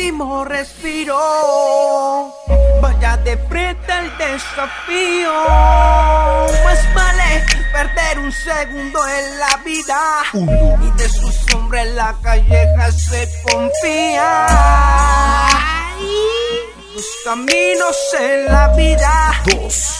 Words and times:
último 0.00 0.44
respiro. 0.44 1.18
Vaya 2.80 3.18
de 3.18 3.36
frente 3.36 3.92
al 3.92 4.16
desafío. 4.16 5.32
Más 6.64 6.94
vale 6.94 7.44
perder 7.72 8.18
un 8.20 8.32
segundo 8.32 8.98
en 9.06 9.38
la 9.38 9.56
vida. 9.62 10.00
Y 10.32 10.90
de 10.98 11.08
su 11.08 11.30
sombra 11.30 11.82
en 11.82 11.96
la 11.96 12.16
calleja 12.22 12.92
se 12.92 13.28
confía. 13.42 14.46
Los 16.94 17.06
caminos 17.24 17.96
en 18.18 18.46
la 18.46 18.68
vida. 18.68 19.32
Más 19.62 19.99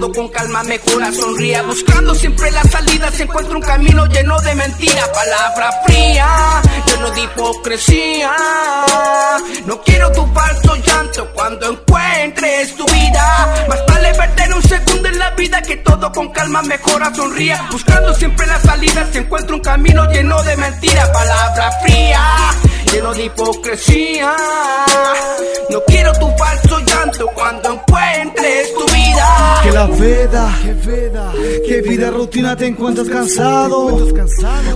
todo 0.00 0.12
con 0.12 0.28
calma 0.28 0.62
mejora, 0.62 1.12
sonría. 1.12 1.62
Buscando 1.62 2.14
siempre 2.14 2.50
la 2.52 2.62
salida, 2.62 3.10
se 3.12 3.24
encuentra 3.24 3.56
un 3.56 3.62
camino 3.62 4.06
lleno 4.06 4.40
de 4.40 4.54
mentiras, 4.54 5.08
palabra 5.08 5.70
fría, 5.84 6.62
lleno 6.86 7.10
de 7.10 7.20
hipocresía. 7.22 8.32
No 9.66 9.80
quiero 9.82 10.10
tu 10.12 10.26
falso 10.32 10.76
llanto 10.76 11.28
cuando 11.34 11.72
encuentres 11.72 12.74
tu 12.76 12.86
vida. 12.86 13.66
Más 13.68 13.86
vale 13.86 14.14
perder 14.14 14.54
un 14.54 14.62
segundo 14.62 15.08
en 15.08 15.18
la 15.18 15.30
vida 15.32 15.60
que 15.62 15.76
todo 15.76 16.10
con 16.12 16.30
calma 16.30 16.62
mejora, 16.62 17.14
sonría. 17.14 17.68
Buscando 17.70 18.14
siempre 18.14 18.46
la 18.46 18.60
salida, 18.60 19.06
se 19.12 19.18
encuentra 19.18 19.54
un 19.54 19.60
camino 19.60 20.10
lleno 20.10 20.42
de 20.42 20.56
mentiras, 20.56 21.10
palabra 21.10 21.72
fría, 21.82 22.22
lleno 22.90 23.12
de 23.12 23.24
hipocresía. 23.24 24.34
No 25.68 25.80
quiero 25.86 26.12
tu 26.14 26.30
falso 26.36 26.80
llanto 26.80 27.26
cuando 27.34 27.70
vida. 29.86 30.48
Veda, 30.84 31.32
que 31.66 31.82
vida 31.82 32.10
rutina 32.10 32.56
te 32.56 32.66
encuentras 32.66 33.08
cansado. 33.08 34.08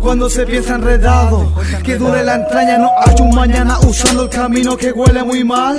Cuando 0.00 0.28
se 0.28 0.46
piensa 0.46 0.74
enredado, 0.76 1.52
que 1.84 1.96
dure 1.96 2.24
la 2.24 2.36
entraña, 2.36 2.78
no 2.78 2.90
hay 3.04 3.14
un 3.20 3.34
mañana 3.34 3.78
usando 3.80 4.24
el 4.24 4.28
camino 4.28 4.76
que 4.76 4.92
huele 4.92 5.22
muy 5.22 5.44
mal. 5.44 5.78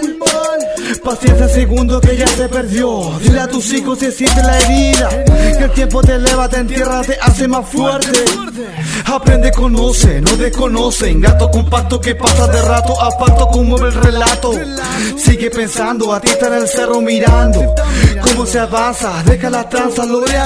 Paciencia 0.97 1.47
segundo 1.47 2.01
que 2.01 2.17
ya 2.17 2.27
se 2.27 2.49
perdió. 2.49 3.17
Dile 3.21 3.39
a 3.39 3.47
tus 3.47 3.71
hijos 3.73 3.99
si 3.99 4.11
siente 4.11 4.41
la 4.41 4.57
herida. 4.59 5.09
Que 5.57 5.63
el 5.65 5.71
tiempo 5.71 6.01
te 6.01 6.15
eleva, 6.15 6.49
te 6.49 6.57
entierra, 6.57 7.01
te 7.01 7.17
hace 7.21 7.47
más 7.47 7.67
fuerte. 7.67 8.25
Aprende, 9.05 9.51
conoce, 9.51 10.21
no 10.21 10.35
desconocen. 10.35 11.21
Gato 11.21 11.49
compacto 11.51 11.99
que 11.99 12.15
pasa 12.15 12.47
de 12.47 12.61
rato 12.61 13.01
a 13.01 13.09
pacto 13.17 13.47
conmueve 13.47 13.89
el 13.89 13.95
relato. 13.95 14.51
Sigue 15.17 15.49
pensando, 15.49 16.13
a 16.13 16.19
ti 16.19 16.29
está 16.29 16.47
en 16.47 16.53
el 16.53 16.67
cerro 16.67 17.01
mirando. 17.01 17.73
Cómo 18.21 18.45
se 18.45 18.59
avanza, 18.59 19.23
deja 19.25 19.49
la 19.49 19.67
tranza, 19.69 20.03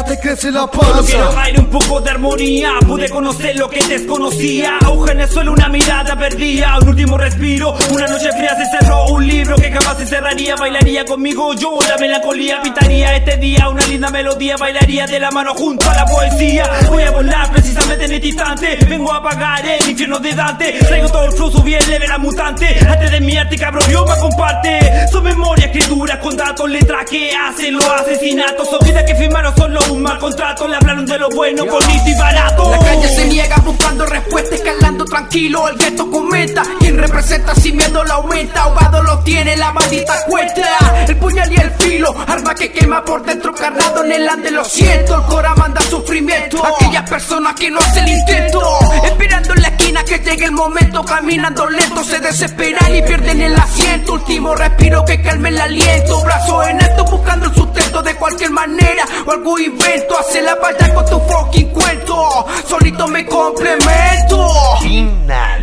te 0.07 0.19
crece 0.19 0.52
la 0.52 0.61
Solo 0.61 1.03
quiero 1.05 1.25
panza. 1.25 1.44
aire, 1.44 1.59
un 1.59 1.69
poco 1.69 2.02
de 2.02 2.09
armonía. 2.09 2.72
Pude 2.85 3.09
conocer 3.09 3.55
lo 3.57 3.69
que 3.69 3.83
desconocía. 3.85 4.78
Auge 4.85 5.11
en 5.11 5.22
el 5.22 5.30
suelo, 5.30 5.53
una 5.53 5.69
mirada 5.69 6.17
perdida. 6.17 6.78
Un 6.81 6.89
último 6.89 7.17
respiro. 7.17 7.75
Una 7.91 8.07
noche 8.07 8.30
fría 8.31 8.55
se 8.55 8.78
cerró. 8.78 9.05
Un 9.07 9.28
libro 9.28 9.55
que 9.55 9.72
jamás 9.72 9.97
se 9.97 10.05
Bailaría 10.33 11.05
conmigo 11.05 11.53
yo. 11.53 11.77
La 11.87 11.95
melancolía 11.97 12.59
pintaría 12.59 13.15
este 13.15 13.37
día. 13.37 13.69
Una 13.69 13.85
linda 13.85 14.09
melodía. 14.09 14.57
Bailaría 14.57 15.05
de 15.05 15.19
la 15.19 15.29
mano 15.29 15.53
junto 15.53 15.87
a 15.87 15.93
la 15.93 16.05
poesía. 16.05 16.67
Voy 16.89 17.03
a 17.03 17.11
volar 17.11 17.51
precisamente 17.51 18.05
en 18.05 18.13
este 18.13 18.27
instante. 18.29 18.79
Vengo 18.89 19.13
a 19.13 19.17
apagar 19.17 19.63
el 19.63 19.87
infierno 19.87 20.17
de 20.17 20.33
Dante. 20.33 20.79
Traigo 20.87 21.07
todo 21.09 21.25
el 21.25 21.33
flow, 21.33 21.61
bien 21.61 21.81
leve 21.87 22.07
la 22.07 22.17
mutante. 22.17 22.79
Antes 22.79 23.11
de 23.11 23.21
mi 23.21 23.37
arte, 23.37 23.57
cabrón, 23.57 23.83
yo 23.91 24.05
me 24.07 24.17
comparte. 24.19 25.07
Son 25.11 25.23
memoria, 25.23 25.67
escritura 25.67 26.19
con 26.19 26.35
datos, 26.35 26.67
letras 26.67 27.05
que 27.07 27.31
hacen 27.31 27.75
los 27.75 27.85
asesinatos. 27.85 28.67
Son 28.71 28.79
vidas 28.83 29.03
que 29.03 29.13
firmaron 29.13 29.55
solo 29.55 29.79
un 29.91 30.01
mal 30.01 30.17
contrato. 30.17 30.67
Le 30.67 30.77
hablaron 30.77 31.05
de 31.05 31.19
lo 31.19 31.29
bueno, 31.29 31.65
bonito 31.65 32.07
y 32.07 32.17
barato. 32.17 32.71
La 32.71 32.79
calle 32.79 33.07
se 33.07 33.25
niega 33.25 33.57
buscando 33.57 34.03
respuestas, 34.07 34.59
escalando 34.59 35.05
tranquilo. 35.05 35.69
El 35.69 35.77
gueto 35.77 36.09
comenta. 36.09 36.63
Quien 36.79 36.97
representa 36.97 37.53
si 37.53 37.72
miedo 37.72 38.03
la 38.03 38.16
aumenta. 38.16 38.63
Ahogado 38.63 39.03
lo 39.03 39.12
tiene 39.43 39.57
la 39.57 39.71
maldita 39.73 40.13
cuenta. 40.25 41.05
El 41.07 41.17
puñal 41.17 41.51
y 41.51 41.55
el 41.55 41.71
filo, 41.71 42.15
arma 42.27 42.55
que 42.55 42.71
quema 42.71 43.03
por 43.03 43.23
dentro, 43.23 43.53
cargado 43.53 44.03
en 44.05 44.11
el 44.13 44.29
ande. 44.29 44.51
Lo 44.51 44.63
siento, 44.63 45.15
el 45.15 45.23
cora 45.23 45.53
manda 45.55 45.81
sufrimiento. 45.81 46.63
Aquellas 46.65 47.09
personas 47.09 47.53
que 47.55 47.69
no 47.69 47.79
hacen 47.79 48.07
el 48.07 48.13
intento. 48.13 48.79
Esperando 49.03 49.53
en 49.53 49.61
la 49.61 49.67
esquina 49.67 50.03
que 50.05 50.19
llegue 50.19 50.45
el 50.45 50.51
momento. 50.51 51.03
Caminando 51.03 51.69
lento, 51.69 52.03
se 52.03 52.19
desesperan 52.19 52.95
y 52.95 53.01
pierden 53.01 53.41
el 53.41 53.55
asiento. 53.55 54.13
Último 54.13 54.55
respiro 54.55 55.03
que 55.03 55.21
calme 55.21 55.49
el 55.49 55.59
aliento. 55.59 56.21
Brazo 56.23 56.63
en 56.63 56.81
alto 56.81 57.03
buscando 57.05 57.47
el 57.47 57.55
sustento 57.55 58.01
de 58.01 58.15
cualquier 58.15 58.51
manera. 58.51 59.03
O 59.25 59.31
algún 59.31 59.61
invento. 59.61 60.17
Hace 60.17 60.41
la 60.41 60.55
valla 60.55 60.93
con 60.93 61.05
tu 61.05 61.19
fucking 61.19 61.69
cuento. 61.71 62.45
Solito 62.65 63.07
me 63.09 63.25
complemento. 63.25 64.47
Inhalo 64.83 65.62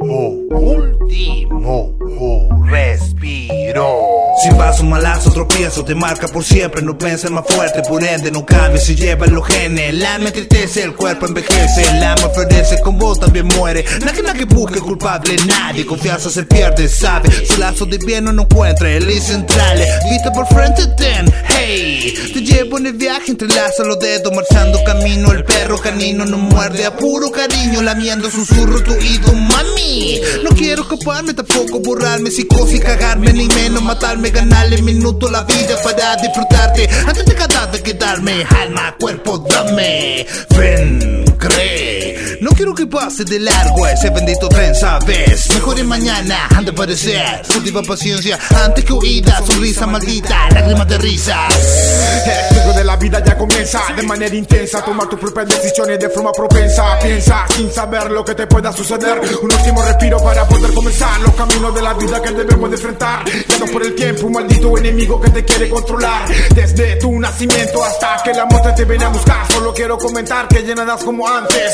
o 0.00 0.54
último 0.54 1.98
respiro. 2.70 4.21
Si 4.42 4.50
vas 4.50 4.80
un 4.80 4.88
malazo, 4.88 5.30
tropiezo, 5.30 5.84
te 5.84 5.94
marca 5.94 6.26
por 6.26 6.42
siempre. 6.42 6.82
No 6.82 6.98
pienses 6.98 7.30
más 7.30 7.44
fuerte, 7.46 7.80
por 7.82 8.02
ende 8.02 8.32
no 8.32 8.44
cambies 8.44 8.82
si 8.82 8.96
llevas 8.96 9.30
los 9.30 9.46
genes. 9.46 9.94
La 9.94 10.18
me 10.18 10.26
entristece, 10.26 10.82
el 10.82 10.96
cuerpo 10.96 11.26
envejece. 11.26 11.82
El 11.82 12.02
alma 12.02 12.28
florece, 12.28 12.80
con 12.80 12.98
vos 12.98 13.20
también 13.20 13.46
muere. 13.46 13.84
Nadie 14.04 14.22
que 14.34 14.44
busque 14.46 14.80
culpable, 14.80 15.36
nadie. 15.46 15.86
Confianza 15.86 16.28
se 16.28 16.42
pierde, 16.42 16.88
sabe. 16.88 17.30
Su 17.46 17.60
lazo 17.60 17.86
de 17.86 17.98
bien 17.98 18.24
no 18.24 18.42
encuentra, 18.42 18.90
el 18.90 19.08
y 19.08 19.20
central. 19.20 19.78
Vista 20.10 20.32
por 20.32 20.48
frente, 20.48 20.88
ten, 20.96 21.32
hey. 21.46 22.12
Te 22.32 22.40
llevo 22.40 22.78
en 22.78 22.86
el 22.86 22.94
viaje, 22.94 23.30
entrelaza 23.30 23.84
los 23.84 24.00
dedos, 24.00 24.32
marchando 24.34 24.82
camino. 24.82 25.30
El 25.30 25.44
perro 25.44 25.78
canino 25.78 26.24
no 26.24 26.38
muerde 26.38 26.84
a 26.84 26.96
puro 26.96 27.30
cariño, 27.30 27.80
lamiendo 27.80 28.28
susurro 28.28 28.82
tu 28.82 28.92
oído, 28.92 29.32
mami. 29.34 30.20
No 30.42 30.50
quiero 30.50 30.82
escaparme, 30.82 31.32
tampoco 31.32 31.78
borrarme, 31.78 32.32
psicosis, 32.32 32.80
cagarme, 32.80 33.32
ni 33.32 33.46
menos 33.46 33.82
matarme, 33.84 34.31
ganarle 34.32 34.82
minuto 34.82 35.30
la 35.30 35.42
vida 35.42 35.76
para 35.84 36.16
disfrutarte. 36.16 36.88
Antes 37.06 37.24
de 37.26 37.34
cada 37.34 37.66
de 37.66 37.82
quedarme, 37.82 38.44
alma, 38.44 38.94
cuerpo, 38.98 39.38
dame. 39.38 40.26
Ven, 40.56 41.24
No 42.40 42.50
quiero 42.50 42.74
que 42.74 42.86
pase 42.86 43.24
de 43.24 43.40
largo 43.40 43.86
ese 43.86 44.10
bendito 44.10 44.48
tren, 44.48 44.74
sabes. 44.74 45.48
Mejor 45.54 45.78
en 45.78 45.86
mañana, 45.86 46.46
antes 46.50 46.66
de 46.66 46.72
parecer. 46.72 47.42
Última 47.56 47.82
paciencia, 47.82 48.38
antes 48.64 48.84
que 48.84 48.92
huida, 48.92 49.42
sonrisa 49.46 49.86
maldita, 49.86 50.48
lágrimas 50.50 50.88
de 50.88 50.98
risas. 50.98 51.54
El 52.26 52.56
juego 52.56 52.78
de 52.78 52.84
la 52.84 52.96
vida 52.96 53.22
ya 53.24 53.36
comienza 53.36 53.80
de 53.96 54.02
manera 54.02 54.34
intensa. 54.34 54.84
Tomar 54.84 55.08
tus 55.08 55.18
propias 55.18 55.48
decisiones 55.48 55.98
de 55.98 56.08
forma 56.10 56.32
propensa. 56.32 56.98
Piensa 57.00 57.44
sin 57.54 57.72
saber 57.72 58.10
lo 58.10 58.24
que 58.24 58.34
te 58.34 58.46
pueda 58.46 58.72
suceder. 58.72 59.20
Un 59.42 59.52
último 59.52 59.82
respiro 59.82 60.22
para 60.22 60.46
poder 60.46 60.72
comenzar 60.72 61.20
los 61.20 61.34
caminos 61.34 61.74
de 61.74 61.82
la 61.82 61.94
vida 61.94 62.22
que 62.22 62.30
debemos 62.30 62.70
de 62.70 62.76
enfrentar. 62.76 63.24
Guiados 63.24 63.70
por 63.70 63.82
el 63.84 63.94
tiempo, 63.94 64.26
un 64.26 64.32
maldito 64.32 64.78
enemigo 64.78 65.20
que 65.20 65.30
te 65.30 65.44
quiere 65.44 65.68
controlar. 65.68 66.28
Desde 66.54 66.96
tu 66.96 67.08
nacimiento 67.22 67.82
hasta 67.84 68.22
que 68.22 68.32
la 68.32 68.44
muerte 68.44 68.72
te 68.76 68.84
viene 68.84 69.04
a 69.04 69.08
buscar. 69.08 69.50
Solo 69.52 69.72
quiero 69.72 69.96
comentar 69.96 70.48
que 70.48 70.64
ya 70.64 70.74
nadas 70.74 71.02
como 71.02 71.26
antes. 71.26 71.72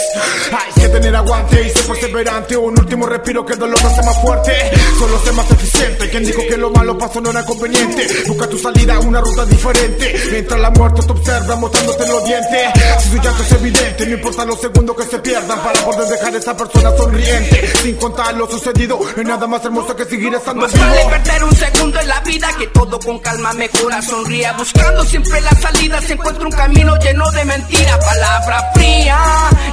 Hay 0.53 0.81
que 0.81 0.89
tener 0.89 1.17
aguante 1.17 1.63
y 1.63 1.71
ser 1.71 1.87
perseverante. 1.87 2.57
Un 2.57 2.79
último 2.79 3.07
respiro 3.07 3.45
que 3.45 3.55
el 3.55 3.59
dolor 3.59 3.79
hace 3.85 4.03
más 4.03 4.21
fuerte. 4.21 4.53
Solo 4.99 5.19
ser 5.21 5.33
más 5.33 5.51
eficiente. 5.51 6.11
Quien 6.11 6.25
dijo 6.25 6.43
que 6.49 6.57
lo 6.57 6.71
malo 6.71 6.97
pasó 6.97 7.21
no 7.21 7.31
era 7.31 7.45
conveniente. 7.45 8.07
Busca 8.27 8.47
tu 8.47 8.59
salida, 8.59 8.99
una 9.01 9.21
ruta 9.21 9.45
diferente. 9.47 10.15
Mientras 10.31 10.61
la 10.61 10.71
muerte 10.71 11.03
te 11.03 11.13
observa 11.13 11.57
mostrándote 11.57 12.07
los 12.07 12.25
dientes. 12.25 12.63
Si 13.03 13.11
tu 13.11 13.23
llanto 13.23 13.43
es 13.43 13.53
evidente, 13.53 14.07
no 14.07 14.13
importa 14.15 14.45
los 14.45 14.61
segundos 14.61 14.97
que 14.97 15.05
se 15.05 15.19
pierdan 15.19 15.59
para 15.61 15.81
poder 15.81 16.09
dejar 16.09 16.35
a 16.35 16.39
esa 16.39 16.57
persona 16.57 16.97
sonriente. 16.97 17.71
Sin 17.83 17.97
contar 17.97 18.35
lo 18.35 18.49
sucedido, 18.51 18.99
hay 19.17 19.25
nada 19.25 19.47
más 19.47 19.65
hermoso 19.65 19.97
que 19.97 20.05
seguir 20.05 20.35
estando 20.35 20.63
Más 20.63 20.73
vivo. 20.73 20.85
vale 20.85 21.07
perder 21.07 21.45
un 21.45 21.57
segundo 21.57 22.01
en 22.01 22.09
la 22.09 22.21
vida 22.21 22.49
que 22.59 22.67
todo 22.69 22.99
con 23.01 23.19
calma 23.21 23.53
mejora, 23.55 24.03
sonría. 24.03 24.53
Buscando 24.53 25.05
siempre 25.05 25.38
la 25.41 25.53
salida, 25.53 26.01
se 26.01 26.15
encuentra 26.15 26.45
un 26.45 26.53
camino 26.53 26.97
lleno 26.99 27.31
de 27.31 27.45
mentiras, 27.45 27.99
palabra 28.05 28.71
fría, 28.75 29.19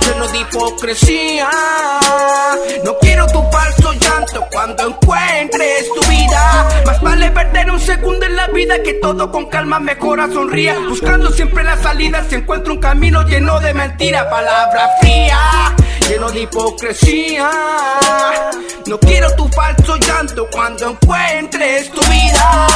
lleno 0.01 0.27
de 0.27 0.39
hipocresía. 0.39 1.49
No 2.83 2.97
quiero 2.99 3.25
tu 3.27 3.41
falso 3.51 3.93
llanto 3.93 4.45
cuando 4.51 4.87
encuentres 4.87 5.85
tu 5.93 6.09
vida. 6.09 6.83
Más 6.85 7.01
vale 7.01 7.31
perder 7.31 7.71
un 7.71 7.79
segundo 7.79 8.25
en 8.25 8.35
la 8.35 8.47
vida 8.47 8.81
que 8.83 8.93
todo 8.95 9.31
con 9.31 9.45
calma 9.47 9.79
mejora, 9.79 10.27
sonría. 10.31 10.75
Buscando 10.87 11.31
siempre 11.31 11.63
la 11.63 11.77
salida, 11.77 12.23
se 12.29 12.35
encuentra 12.37 12.73
un 12.73 12.79
camino 12.79 13.23
lleno 13.23 13.59
de 13.59 13.73
mentiras, 13.73 14.25
palabra 14.25 14.89
fría, 14.99 15.75
lleno 16.09 16.29
de 16.31 16.41
hipocresía. 16.41 17.49
No 18.87 18.99
quiero 18.99 19.33
tu 19.35 19.47
falso 19.49 19.97
llanto 19.97 20.47
cuando 20.51 20.91
encuentres 20.91 21.89
tu 21.91 22.01
vida. 22.01 22.67